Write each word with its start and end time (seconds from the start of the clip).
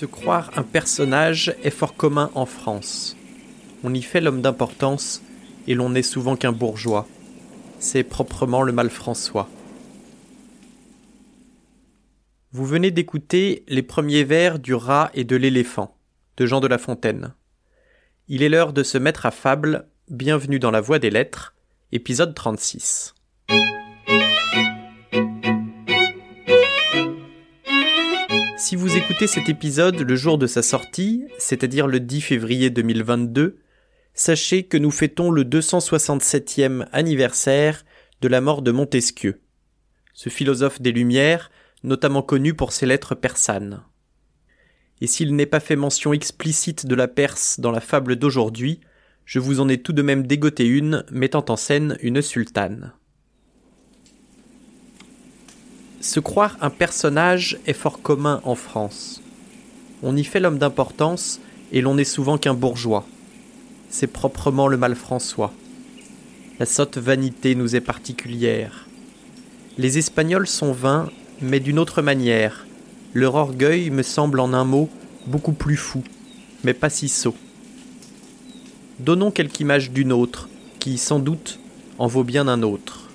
Se 0.00 0.06
croire 0.06 0.50
un 0.56 0.62
personnage 0.62 1.54
est 1.62 1.68
fort 1.68 1.94
commun 1.94 2.30
en 2.34 2.46
France. 2.46 3.18
On 3.84 3.92
y 3.92 4.00
fait 4.00 4.22
l'homme 4.22 4.40
d'importance 4.40 5.20
et 5.66 5.74
l'on 5.74 5.90
n'est 5.90 6.00
souvent 6.00 6.36
qu'un 6.36 6.52
bourgeois. 6.52 7.06
C'est 7.80 8.02
proprement 8.02 8.62
le 8.62 8.72
mal 8.72 8.88
François. 8.88 9.46
Vous 12.50 12.64
venez 12.64 12.90
d'écouter 12.90 13.62
les 13.68 13.82
premiers 13.82 14.24
vers 14.24 14.58
du 14.58 14.72
rat 14.72 15.10
et 15.12 15.24
de 15.24 15.36
l'éléphant 15.36 15.94
de 16.38 16.46
Jean 16.46 16.60
de 16.60 16.66
La 16.66 16.78
Fontaine. 16.78 17.34
Il 18.26 18.42
est 18.42 18.48
l'heure 18.48 18.72
de 18.72 18.82
se 18.82 18.96
mettre 18.96 19.26
à 19.26 19.30
fable. 19.30 19.86
Bienvenue 20.08 20.58
dans 20.58 20.70
la 20.70 20.80
voie 20.80 20.98
des 20.98 21.10
lettres, 21.10 21.54
épisode 21.92 22.34
36. 22.34 23.14
Si 28.70 28.76
vous 28.76 28.96
écoutez 28.96 29.26
cet 29.26 29.48
épisode 29.48 29.98
le 29.98 30.14
jour 30.14 30.38
de 30.38 30.46
sa 30.46 30.62
sortie, 30.62 31.24
c'est-à-dire 31.38 31.88
le 31.88 31.98
10 31.98 32.20
février 32.20 32.70
2022, 32.70 33.58
sachez 34.14 34.62
que 34.62 34.76
nous 34.76 34.92
fêtons 34.92 35.32
le 35.32 35.42
267e 35.42 36.86
anniversaire 36.92 37.84
de 38.20 38.28
la 38.28 38.40
mort 38.40 38.62
de 38.62 38.70
Montesquieu, 38.70 39.40
ce 40.14 40.28
philosophe 40.28 40.80
des 40.80 40.92
Lumières, 40.92 41.50
notamment 41.82 42.22
connu 42.22 42.54
pour 42.54 42.70
ses 42.70 42.86
lettres 42.86 43.16
persanes. 43.16 43.82
Et 45.00 45.08
s'il 45.08 45.34
n'est 45.34 45.46
pas 45.46 45.58
fait 45.58 45.74
mention 45.74 46.12
explicite 46.12 46.86
de 46.86 46.94
la 46.94 47.08
Perse 47.08 47.58
dans 47.58 47.72
la 47.72 47.80
fable 47.80 48.14
d'aujourd'hui, 48.14 48.78
je 49.24 49.40
vous 49.40 49.58
en 49.58 49.68
ai 49.68 49.78
tout 49.78 49.92
de 49.92 50.02
même 50.02 50.28
dégoté 50.28 50.64
une 50.64 51.04
mettant 51.10 51.44
en 51.48 51.56
scène 51.56 51.98
une 52.02 52.22
sultane. 52.22 52.92
Se 56.00 56.18
croire 56.18 56.56
un 56.62 56.70
personnage 56.70 57.58
est 57.66 57.74
fort 57.74 58.00
commun 58.00 58.40
en 58.44 58.54
France. 58.54 59.20
On 60.02 60.16
y 60.16 60.24
fait 60.24 60.40
l'homme 60.40 60.56
d'importance 60.56 61.40
et 61.72 61.82
l'on 61.82 61.94
n'est 61.94 62.04
souvent 62.04 62.38
qu'un 62.38 62.54
bourgeois. 62.54 63.04
C'est 63.90 64.06
proprement 64.06 64.66
le 64.66 64.78
mal 64.78 64.94
François. 64.94 65.52
La 66.58 66.64
sotte 66.64 66.96
vanité 66.96 67.54
nous 67.54 67.76
est 67.76 67.82
particulière. 67.82 68.86
Les 69.76 69.98
Espagnols 69.98 70.46
sont 70.46 70.72
vains, 70.72 71.10
mais 71.42 71.60
d'une 71.60 71.78
autre 71.78 72.00
manière. 72.00 72.66
Leur 73.12 73.34
orgueil 73.34 73.90
me 73.90 74.02
semble 74.02 74.40
en 74.40 74.54
un 74.54 74.64
mot 74.64 74.88
beaucoup 75.26 75.52
plus 75.52 75.76
fou, 75.76 76.02
mais 76.64 76.72
pas 76.72 76.88
si 76.88 77.10
sot. 77.10 77.34
Donnons 79.00 79.30
quelque 79.30 79.60
image 79.60 79.90
d'une 79.90 80.12
autre, 80.12 80.48
qui 80.78 80.96
sans 80.96 81.18
doute 81.18 81.58
en 81.98 82.06
vaut 82.06 82.24
bien 82.24 82.48
un 82.48 82.62
autre. 82.62 83.10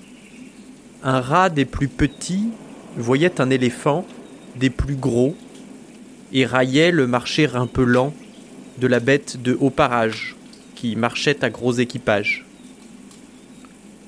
Un 1.02 1.20
rat 1.20 1.50
des 1.50 1.64
plus 1.64 1.88
petits 1.88 2.50
voyait 2.96 3.40
un 3.40 3.50
éléphant 3.50 4.06
des 4.56 4.70
plus 4.70 4.96
gros 4.96 5.36
et 6.32 6.46
raillait 6.46 6.90
le 6.90 7.06
marcher 7.06 7.48
un 7.54 7.66
peu 7.66 7.84
lent 7.84 8.14
de 8.78 8.86
la 8.86 9.00
bête 9.00 9.42
de 9.42 9.56
haut 9.60 9.70
parage 9.70 10.36
qui 10.74 10.96
marchait 10.96 11.44
à 11.44 11.50
gros 11.50 11.72
équipage. 11.72 12.44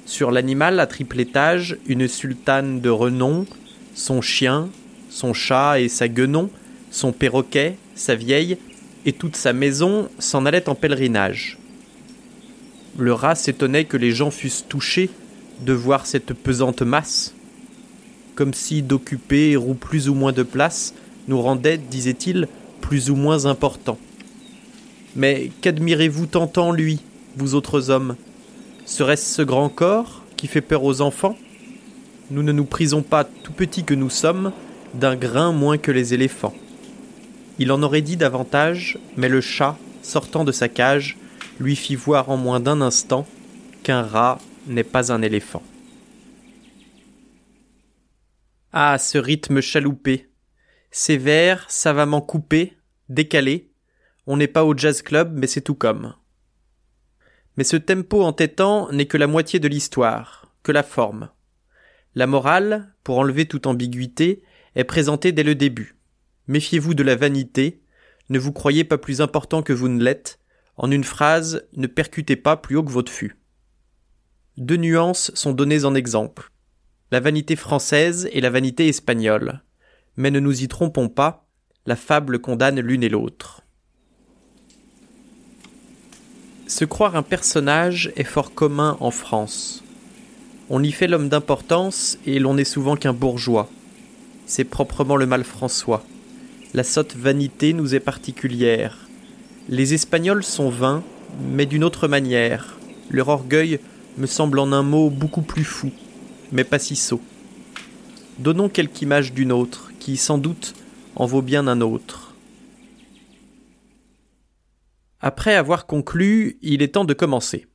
Sur 0.04 0.30
l'animal 0.30 0.80
à 0.80 0.86
triple 0.86 1.20
étage, 1.20 1.76
une 1.86 2.08
sultane 2.08 2.80
de 2.80 2.90
renom, 2.90 3.46
son 3.94 4.20
chien, 4.20 4.68
son 5.10 5.34
chat 5.34 5.80
et 5.80 5.88
sa 5.88 6.08
guenon, 6.08 6.50
son 6.90 7.12
perroquet, 7.12 7.76
sa 7.94 8.14
vieille 8.14 8.58
et 9.04 9.12
toute 9.12 9.36
sa 9.36 9.52
maison 9.52 10.08
s'en 10.18 10.46
allaient 10.46 10.68
en 10.68 10.74
pèlerinage. 10.74 11.58
Le 12.98 13.12
rat 13.12 13.34
s'étonnait 13.34 13.84
que 13.84 13.96
les 13.96 14.12
gens 14.12 14.30
fussent 14.30 14.66
touchés 14.68 15.10
de 15.60 15.72
voir 15.72 16.06
cette 16.06 16.32
pesante 16.32 16.82
masse 16.82 17.34
comme 18.38 18.54
si 18.54 18.82
d'occuper 18.82 19.56
ou 19.56 19.74
plus 19.74 20.08
ou 20.08 20.14
moins 20.14 20.30
de 20.30 20.44
place 20.44 20.94
nous 21.26 21.42
rendait, 21.42 21.76
disait-il, 21.76 22.46
plus 22.80 23.10
ou 23.10 23.16
moins 23.16 23.46
importants. 23.46 23.98
Mais 25.16 25.50
qu'admirez-vous 25.60 26.26
tant 26.26 26.52
en 26.56 26.70
lui, 26.70 27.00
vous 27.36 27.56
autres 27.56 27.90
hommes? 27.90 28.14
Serait-ce 28.86 29.34
ce 29.34 29.42
grand 29.42 29.68
corps 29.68 30.22
qui 30.36 30.46
fait 30.46 30.60
peur 30.60 30.84
aux 30.84 31.00
enfants? 31.00 31.36
Nous 32.30 32.44
ne 32.44 32.52
nous 32.52 32.64
prisons 32.64 33.02
pas, 33.02 33.24
tout 33.24 33.50
petits 33.50 33.82
que 33.82 33.94
nous 33.94 34.08
sommes, 34.08 34.52
d'un 34.94 35.16
grain 35.16 35.50
moins 35.50 35.76
que 35.76 35.90
les 35.90 36.14
éléphants. 36.14 36.54
Il 37.58 37.72
en 37.72 37.82
aurait 37.82 38.02
dit 38.02 38.16
davantage, 38.16 38.98
mais 39.16 39.28
le 39.28 39.40
chat, 39.40 39.76
sortant 40.02 40.44
de 40.44 40.52
sa 40.52 40.68
cage, 40.68 41.16
lui 41.58 41.74
fit 41.74 41.96
voir 41.96 42.30
en 42.30 42.36
moins 42.36 42.60
d'un 42.60 42.82
instant 42.82 43.26
qu'un 43.82 44.02
rat 44.02 44.38
n'est 44.68 44.84
pas 44.84 45.10
un 45.10 45.22
éléphant. 45.22 45.64
Ah, 48.72 48.98
ce 48.98 49.16
rythme 49.16 49.62
chaloupé. 49.62 50.28
Sévère, 50.90 51.64
savamment 51.70 52.20
coupé, 52.20 52.74
décalé. 53.08 53.72
On 54.26 54.36
n'est 54.36 54.46
pas 54.46 54.64
au 54.64 54.76
jazz 54.76 55.00
club, 55.00 55.32
mais 55.34 55.46
c'est 55.46 55.62
tout 55.62 55.74
comme. 55.74 56.14
Mais 57.56 57.64
ce 57.64 57.78
tempo 57.78 58.22
entêtant 58.22 58.92
n'est 58.92 59.06
que 59.06 59.16
la 59.16 59.26
moitié 59.26 59.58
de 59.58 59.68
l'histoire, 59.68 60.52
que 60.62 60.72
la 60.72 60.82
forme. 60.82 61.30
La 62.14 62.26
morale, 62.26 62.92
pour 63.04 63.16
enlever 63.16 63.46
toute 63.46 63.66
ambiguïté, 63.66 64.42
est 64.74 64.84
présentée 64.84 65.32
dès 65.32 65.44
le 65.44 65.54
début. 65.54 65.96
Méfiez-vous 66.46 66.92
de 66.92 67.02
la 67.02 67.16
vanité, 67.16 67.80
ne 68.28 68.38
vous 68.38 68.52
croyez 68.52 68.84
pas 68.84 68.98
plus 68.98 69.22
important 69.22 69.62
que 69.62 69.72
vous 69.72 69.88
ne 69.88 70.04
l'êtes, 70.04 70.40
en 70.76 70.90
une 70.90 71.04
phrase, 71.04 71.66
ne 71.72 71.86
percutez 71.86 72.36
pas 72.36 72.58
plus 72.58 72.76
haut 72.76 72.84
que 72.84 72.92
votre 72.92 73.10
fût. 73.10 73.38
Deux 74.58 74.76
nuances 74.76 75.30
sont 75.34 75.52
données 75.54 75.86
en 75.86 75.94
exemple 75.94 76.50
la 77.10 77.20
vanité 77.20 77.56
française 77.56 78.28
et 78.32 78.40
la 78.42 78.50
vanité 78.50 78.88
espagnole. 78.88 79.62
Mais 80.16 80.30
ne 80.30 80.40
nous 80.40 80.62
y 80.62 80.68
trompons 80.68 81.08
pas, 81.08 81.46
la 81.86 81.96
fable 81.96 82.38
condamne 82.38 82.80
l'une 82.80 83.02
et 83.02 83.08
l'autre. 83.08 83.62
Se 86.66 86.84
croire 86.84 87.16
un 87.16 87.22
personnage 87.22 88.12
est 88.16 88.24
fort 88.24 88.52
commun 88.52 88.98
en 89.00 89.10
France. 89.10 89.82
On 90.68 90.82
y 90.82 90.92
fait 90.92 91.06
l'homme 91.06 91.30
d'importance 91.30 92.18
et 92.26 92.38
l'on 92.38 92.54
n'est 92.54 92.64
souvent 92.64 92.94
qu'un 92.94 93.14
bourgeois. 93.14 93.70
C'est 94.44 94.64
proprement 94.64 95.16
le 95.16 95.24
mal 95.24 95.44
François. 95.44 96.04
La 96.74 96.84
sotte 96.84 97.16
vanité 97.16 97.72
nous 97.72 97.94
est 97.94 98.00
particulière. 98.00 99.08
Les 99.70 99.94
Espagnols 99.94 100.44
sont 100.44 100.68
vains, 100.68 101.02
mais 101.40 101.64
d'une 101.64 101.84
autre 101.84 102.06
manière. 102.06 102.78
Leur 103.08 103.28
orgueil 103.28 103.80
me 104.18 104.26
semble 104.26 104.58
en 104.58 104.72
un 104.72 104.82
mot 104.82 105.08
beaucoup 105.08 105.40
plus 105.42 105.64
fou 105.64 105.90
mais 106.52 106.64
pas 106.64 106.78
si 106.78 106.96
sot. 106.96 107.20
Donnons 108.38 108.68
quelque 108.68 109.02
image 109.02 109.32
d'une 109.32 109.52
autre, 109.52 109.90
qui 109.98 110.16
sans 110.16 110.38
doute 110.38 110.74
en 111.16 111.26
vaut 111.26 111.42
bien 111.42 111.66
un 111.66 111.80
autre. 111.80 112.34
Après 115.20 115.54
avoir 115.54 115.86
conclu, 115.86 116.58
il 116.62 116.82
est 116.82 116.94
temps 116.94 117.04
de 117.04 117.14
commencer. 117.14 117.66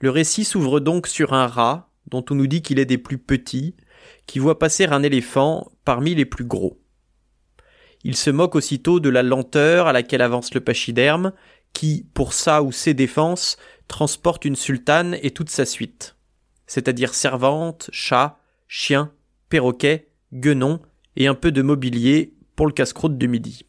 Le 0.00 0.10
récit 0.10 0.44
s'ouvre 0.44 0.80
donc 0.80 1.06
sur 1.06 1.32
un 1.32 1.46
rat, 1.46 1.90
dont 2.08 2.24
on 2.30 2.34
nous 2.34 2.48
dit 2.48 2.62
qu'il 2.62 2.78
est 2.80 2.86
des 2.86 2.98
plus 2.98 3.18
petits, 3.18 3.76
qui 4.26 4.40
voit 4.40 4.58
passer 4.58 4.86
un 4.86 5.02
éléphant 5.02 5.70
parmi 5.84 6.14
les 6.14 6.24
plus 6.24 6.44
gros. 6.44 6.80
Il 8.02 8.16
se 8.16 8.30
moque 8.30 8.56
aussitôt 8.56 8.98
de 8.98 9.10
la 9.10 9.22
lenteur 9.22 9.86
à 9.86 9.92
laquelle 9.92 10.22
avance 10.22 10.52
le 10.54 10.60
pachyderme, 10.60 11.32
qui, 11.72 12.08
pour 12.14 12.32
sa 12.32 12.62
ou 12.62 12.72
ses 12.72 12.94
défenses, 12.94 13.56
transporte 13.86 14.44
une 14.44 14.56
sultane 14.56 15.16
et 15.22 15.30
toute 15.30 15.50
sa 15.50 15.66
suite 15.66 16.16
c'est-à-dire 16.70 17.14
servante, 17.14 17.90
chat, 17.92 18.38
chien, 18.68 19.10
perroquet, 19.48 20.06
guenon 20.32 20.78
et 21.16 21.26
un 21.26 21.34
peu 21.34 21.50
de 21.50 21.62
mobilier 21.62 22.32
pour 22.54 22.68
le 22.68 22.72
casse-croûte 22.72 23.18
de 23.18 23.26
midi. 23.26 23.64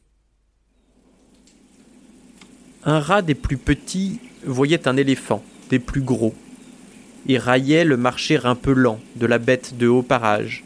Un 2.83 2.99
rat 2.99 3.23
des 3.23 3.33
plus 3.33 3.57
petits 3.57 4.19
voyait 4.45 4.87
un 4.87 4.97
éléphant 4.97 5.43
des 5.71 5.79
plus 5.79 6.01
gros 6.01 6.35
et 7.27 7.39
raillait 7.39 7.85
le 7.85 7.97
marcher 7.97 8.39
un 8.43 8.53
peu 8.53 8.71
lent 8.71 8.99
de 9.15 9.25
la 9.25 9.39
bête 9.39 9.79
de 9.79 9.87
haut 9.87 10.03
parage 10.03 10.63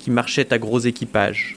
qui 0.00 0.10
marchait 0.10 0.52
à 0.52 0.58
gros 0.58 0.80
équipage. 0.80 1.56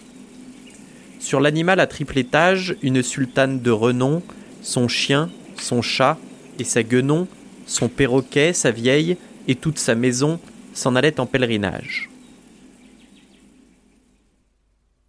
Sur 1.17 1.39
l'animal 1.39 1.79
à 1.79 1.87
triple 1.87 2.19
étage, 2.19 2.75
une 2.83 3.01
sultane 3.01 3.61
de 3.61 3.71
renom, 3.71 4.21
son 4.61 4.87
chien, 4.87 5.31
son 5.59 5.81
chat 5.81 6.19
et 6.59 6.63
sa 6.65 6.83
guenon, 6.83 7.27
son 7.65 7.89
perroquet, 7.89 8.53
sa 8.53 8.69
vieille, 8.69 9.17
et 9.49 9.55
toute 9.55 9.79
sa 9.79 9.95
maison 9.95 10.39
s'en 10.73 10.95
allait 10.95 11.19
en 11.19 11.25
pèlerinage. 11.25 12.09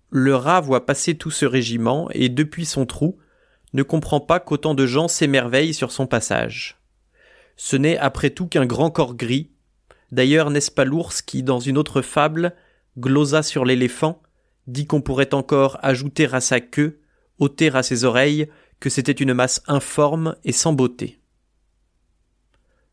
Le 0.09 0.35
rat 0.35 0.61
voit 0.61 0.87
passer 0.87 1.15
tout 1.15 1.31
ce 1.31 1.45
régiment 1.45 2.09
et 2.13 2.31
depuis 2.31 2.65
son 2.65 2.87
trou 2.87 3.19
ne 3.75 3.83
comprend 3.83 4.19
pas 4.19 4.41
qu'autant 4.41 4.75
de 4.75 4.87
gens 4.87 5.09
s'émerveillent 5.09 5.75
sur 5.75 5.93
son 5.93 6.07
passage. 6.07 6.81
Ce 7.57 7.77
n'est 7.77 7.99
après 7.99 8.31
tout 8.31 8.47
qu'un 8.47 8.65
grand 8.65 8.91
corps 8.91 9.15
gris. 9.15 9.51
D'ailleurs, 10.11 10.51
n'est-ce 10.51 10.71
pas 10.71 10.87
l'ours 10.87 11.21
qui, 11.21 11.43
dans 11.43 11.61
une 11.61 11.77
autre 11.77 12.01
fable, 12.01 12.55
glosa 12.99 13.43
sur 13.43 13.67
l'éléphant, 13.67 14.23
dit 14.67 14.87
qu'on 14.87 15.03
pourrait 15.03 15.35
encore 15.35 15.79
ajouter 15.83 16.27
à 16.33 16.41
sa 16.41 16.61
queue, 16.61 17.01
ôter 17.39 17.69
à 17.69 17.83
ses 17.83 18.05
oreilles, 18.05 18.49
que 18.81 18.89
c'était 18.89 19.13
une 19.13 19.35
masse 19.35 19.63
informe 19.69 20.35
et 20.45 20.53
sans 20.53 20.73
beauté. 20.73 21.20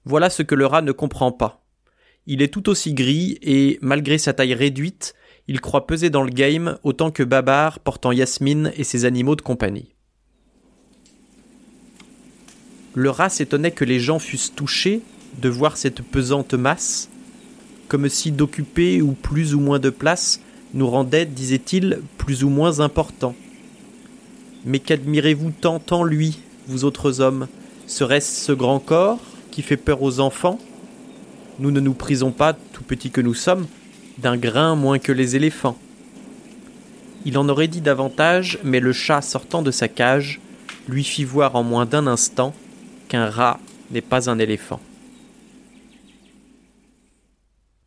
Voilà 0.08 0.30
ce 0.30 0.42
que 0.42 0.56
le 0.56 0.66
rat 0.66 0.82
ne 0.82 0.94
comprend 0.94 1.34
pas. 1.34 1.66
Il 2.28 2.42
est 2.42 2.48
tout 2.48 2.70
aussi 2.70 2.94
gris 2.94 3.38
et, 3.42 3.78
malgré 3.82 4.18
sa 4.18 4.32
taille 4.32 4.54
réduite, 4.54 5.14
il 5.50 5.60
croit 5.60 5.86
peser 5.86 6.10
dans 6.10 6.24
le 6.24 6.32
game 6.32 6.78
autant 6.84 7.12
que 7.12 7.24
Babar 7.24 7.82
portant 7.82 8.14
Yasmine 8.14 8.72
et 8.78 8.86
ses 8.86 9.04
animaux 9.04 9.36
de 9.36 9.42
compagnie. 9.42 9.96
Le 12.94 13.10
rat 13.10 13.28
s'étonnait 13.28 13.72
que 13.72 13.84
les 13.84 14.00
gens 14.00 14.18
fussent 14.18 14.56
touchés 14.56 15.02
de 15.42 15.50
voir 15.50 15.76
cette 15.76 16.02
pesante 16.02 16.54
masse, 16.54 17.10
comme 17.90 18.08
si 18.08 18.32
d'occuper 18.32 19.02
ou 19.02 19.12
plus 19.12 19.56
ou 19.56 19.60
moins 19.60 19.80
de 19.80 19.90
place 19.90 20.40
nous 20.74 20.88
rendait, 20.88 21.26
disait-il, 21.26 22.00
plus 22.18 22.46
ou 22.46 22.50
moins 22.50 22.80
importants. 22.80 23.36
Mais 24.64 24.80
qu'admirez-vous 24.80 25.52
tant 25.52 25.82
en 25.92 26.06
lui, 26.06 26.40
vous 26.68 26.86
autres 26.86 27.20
hommes? 27.20 27.50
Serait-ce 27.88 28.46
ce 28.46 28.54
grand 28.54 28.80
corps? 28.80 29.20
Fait 29.62 29.78
peur 29.78 30.02
aux 30.02 30.20
enfants 30.20 30.60
Nous 31.60 31.72
ne 31.72 31.80
nous 31.80 31.94
prisons 31.94 32.32
pas, 32.32 32.54
tout 32.54 32.84
petits 32.84 33.12
que 33.12 33.22
nous 33.22 33.34
sommes, 33.34 33.68
d'un 34.18 34.38
grain 34.38 34.76
moins 34.76 35.00
que 35.00 35.12
les 35.12 35.36
éléphants. 35.36 35.78
Il 37.26 37.38
en 37.38 37.50
aurait 37.50 37.68
dit 37.68 37.82
davantage, 37.82 38.60
mais 38.64 38.80
le 38.80 38.94
chat 38.94 39.22
sortant 39.22 39.62
de 39.62 39.72
sa 39.72 39.88
cage 39.88 40.40
lui 40.88 41.04
fit 41.04 41.24
voir 41.24 41.56
en 41.56 41.64
moins 41.64 41.86
d'un 41.86 42.08
instant 42.08 42.54
qu'un 43.10 43.30
rat 43.30 43.60
n'est 43.92 44.02
pas 44.02 44.30
un 44.30 44.40
éléphant. 44.40 44.80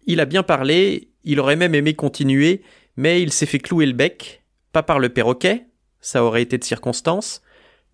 Il 0.07 0.21
a 0.21 0.25
bien 0.25 0.43
parlé, 0.43 1.09
il 1.25 1.41
aurait 1.41 1.57
même 1.57 1.75
aimé 1.75 1.95
continuer, 1.95 2.63
mais 2.97 3.23
il 3.23 3.33
s'est 3.33 3.47
fait 3.47 3.59
clouer 3.59 3.87
le 3.87 3.93
bec, 3.93 4.43
pas 4.73 4.83
par 4.83 4.99
le 4.99 5.09
perroquet, 5.09 5.67
ça 6.01 6.25
aurait 6.25 6.43
été 6.43 6.59
de 6.59 6.65
circonstance, 6.65 7.43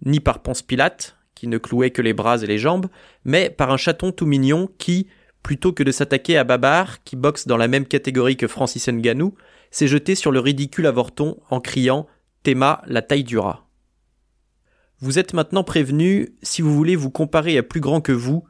ni 0.05 0.20
par 0.20 0.40
Ponce 0.40 0.62
Pilate, 0.62 1.17
qui 1.37 1.47
ne 1.47 1.59
clouait 1.59 1.93
que 1.93 2.03
les 2.03 2.15
bras 2.15 2.43
et 2.43 2.47
les 2.47 2.59
jambes, 2.59 2.87
mais 3.25 3.50
par 3.50 3.71
un 3.71 3.77
chaton 3.77 4.11
tout 4.11 4.27
mignon 4.27 4.69
qui, 4.79 5.06
plutôt 5.44 5.73
que 5.73 5.85
de 5.85 5.93
s'attaquer 5.93 6.37
à 6.37 6.43
Babar, 6.43 7.05
qui 7.05 7.15
boxe 7.15 7.47
dans 7.47 7.59
la 7.59 7.69
même 7.69 7.87
catégorie 7.87 8.37
que 8.37 8.49
Francis 8.49 8.88
Nganou, 8.88 9.35
s'est 9.71 9.87
jeté 9.87 10.17
sur 10.17 10.33
le 10.33 10.41
ridicule 10.41 10.87
avorton 10.87 11.38
en 11.50 11.61
criant 11.61 12.09
Théma 12.43 12.83
la 12.87 13.03
taille 13.03 13.23
du 13.23 13.38
rat. 13.38 13.69
Vous 14.99 15.19
êtes 15.19 15.35
maintenant 15.35 15.62
prévenu, 15.62 16.35
si 16.43 16.62
vous 16.62 16.75
voulez 16.75 16.97
vous 16.97 17.11
comparer 17.11 17.59
à 17.59 17.62
plus 17.62 17.81
grand 17.81 18.00
que 18.00 18.12
vous, 18.12 18.44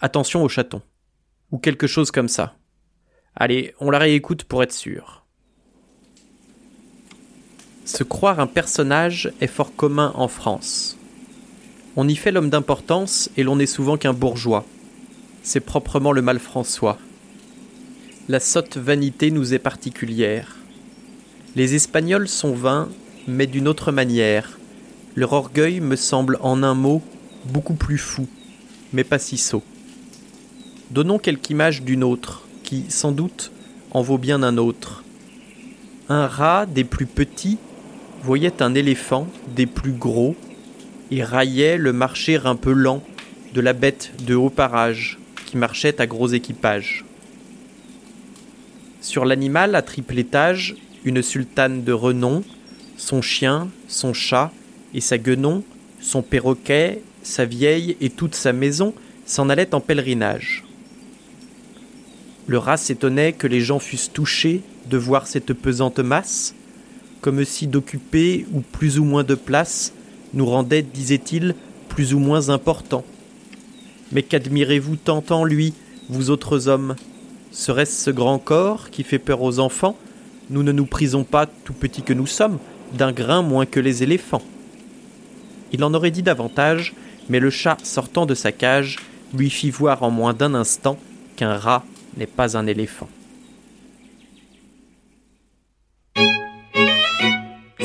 attention 0.00 0.42
au 0.42 0.48
chaton. 0.48 0.80
Ou 1.50 1.58
quelque 1.58 1.86
chose 1.86 2.10
comme 2.10 2.28
ça. 2.28 2.56
Allez, 3.36 3.74
on 3.80 3.90
la 3.90 3.98
réécoute 3.98 4.44
pour 4.44 4.62
être 4.62 4.72
sûr. 4.72 5.26
Se 7.84 8.02
croire 8.02 8.40
un 8.40 8.46
personnage 8.46 9.32
est 9.40 9.46
fort 9.46 9.74
commun 9.76 10.12
en 10.14 10.28
France. 10.28 10.96
On 11.96 12.06
y 12.06 12.14
fait 12.14 12.30
l'homme 12.30 12.50
d'importance 12.50 13.30
et 13.36 13.42
l'on 13.42 13.56
n'est 13.56 13.66
souvent 13.66 13.96
qu'un 13.96 14.12
bourgeois. 14.12 14.64
C'est 15.42 15.60
proprement 15.60 16.12
le 16.12 16.22
mal 16.22 16.38
François. 16.38 16.98
La 18.28 18.38
sotte 18.38 18.76
vanité 18.76 19.32
nous 19.32 19.54
est 19.54 19.58
particulière. 19.58 20.56
Les 21.56 21.74
Espagnols 21.74 22.28
sont 22.28 22.54
vains, 22.54 22.88
mais 23.26 23.48
d'une 23.48 23.66
autre 23.66 23.90
manière. 23.90 24.58
Leur 25.16 25.32
orgueil 25.32 25.80
me 25.80 25.96
semble 25.96 26.38
en 26.42 26.62
un 26.62 26.74
mot 26.74 27.02
beaucoup 27.46 27.74
plus 27.74 27.98
fou, 27.98 28.28
mais 28.92 29.02
pas 29.02 29.18
si 29.18 29.36
sot. 29.36 29.64
Donnons 30.92 31.18
quelque 31.18 31.50
image 31.50 31.82
d'une 31.82 32.04
autre, 32.04 32.46
qui, 32.62 32.84
sans 32.88 33.10
doute, 33.10 33.50
en 33.90 34.02
vaut 34.02 34.18
bien 34.18 34.44
un 34.44 34.58
autre. 34.58 35.02
Un 36.08 36.28
rat 36.28 36.66
des 36.66 36.84
plus 36.84 37.06
petits 37.06 37.58
voyait 38.22 38.62
un 38.62 38.74
éléphant 38.74 39.26
des 39.56 39.66
plus 39.66 39.92
gros 39.92 40.36
et 41.10 41.24
raillait 41.24 41.78
le 41.78 41.92
marcher 41.92 42.40
un 42.44 42.56
peu 42.56 42.72
lent 42.72 43.02
de 43.54 43.60
la 43.60 43.72
bête 43.72 44.12
de 44.24 44.34
haut 44.34 44.50
parage 44.50 45.18
qui 45.46 45.56
marchait 45.56 46.00
à 46.00 46.06
gros 46.06 46.28
équipage. 46.28 47.04
Sur 49.00 49.24
l'animal 49.24 49.74
à 49.74 49.82
triple 49.82 50.18
étage, 50.18 50.76
une 51.04 51.22
sultane 51.22 51.82
de 51.82 51.92
renom, 51.92 52.44
son 52.96 53.22
chien, 53.22 53.68
son 53.88 54.12
chat 54.12 54.52
et 54.94 55.00
sa 55.00 55.18
guenon, 55.18 55.64
son 56.00 56.22
perroquet, 56.22 57.02
sa 57.22 57.44
vieille 57.44 57.96
et 58.00 58.10
toute 58.10 58.34
sa 58.34 58.52
maison 58.52 58.94
s'en 59.24 59.48
allaient 59.48 59.74
en 59.74 59.80
pèlerinage. 59.80 60.64
Le 62.46 62.58
rat 62.58 62.76
s'étonnait 62.76 63.32
que 63.32 63.46
les 63.46 63.60
gens 63.60 63.78
fussent 63.78 64.12
touchés 64.12 64.62
de 64.88 64.96
voir 64.96 65.26
cette 65.26 65.52
pesante 65.52 66.00
masse, 66.00 66.54
comme 67.20 67.44
si 67.44 67.66
d'occuper 67.66 68.46
ou 68.52 68.60
plus 68.60 68.98
ou 68.98 69.04
moins 69.04 69.24
de 69.24 69.34
place 69.34 69.92
nous 70.34 70.46
rendait, 70.46 70.82
disait-il, 70.82 71.54
plus 71.88 72.14
ou 72.14 72.18
moins 72.18 72.48
importants. 72.50 73.04
Mais 74.12 74.22
qu'admirez-vous 74.22 74.96
tant 74.96 75.24
en 75.30 75.44
lui, 75.44 75.74
vous 76.08 76.30
autres 76.30 76.68
hommes? 76.68 76.96
Serait-ce 77.52 78.04
ce 78.04 78.10
grand 78.10 78.38
corps 78.38 78.90
qui 78.90 79.02
fait 79.02 79.18
peur 79.18 79.42
aux 79.42 79.58
enfants? 79.58 79.96
Nous 80.50 80.62
ne 80.62 80.72
nous 80.72 80.86
prisons 80.86 81.24
pas, 81.24 81.46
tout 81.46 81.72
petits 81.72 82.02
que 82.02 82.12
nous 82.12 82.26
sommes, 82.26 82.58
d'un 82.92 83.12
grain 83.12 83.42
moins 83.42 83.66
que 83.66 83.80
les 83.80 84.02
éléphants. 84.02 84.42
Il 85.72 85.84
en 85.84 85.94
aurait 85.94 86.10
dit 86.10 86.22
davantage, 86.22 86.94
mais 87.28 87.38
le 87.38 87.50
chat 87.50 87.78
sortant 87.84 88.26
de 88.26 88.34
sa 88.34 88.50
cage 88.50 88.98
lui 89.34 89.50
fit 89.50 89.70
voir 89.70 90.02
en 90.02 90.10
moins 90.10 90.34
d'un 90.34 90.54
instant 90.54 90.98
qu'un 91.36 91.56
rat 91.56 91.84
n'est 92.16 92.26
pas 92.26 92.56
un 92.56 92.66
éléphant. 92.66 93.08